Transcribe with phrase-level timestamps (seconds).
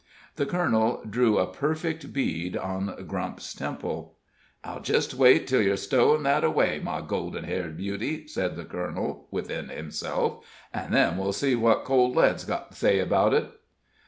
[0.35, 4.15] The colonel drew a perfect bead on Grump's temple.
[4.63, 9.27] "I'll jest wait till you're stowin' that away, my golden haired beauty," said the colonel,
[9.29, 10.43] within himself,
[10.73, 13.51] "an' then we'll see what cold lead's got to say about it."